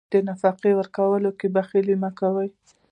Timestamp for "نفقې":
0.27-0.71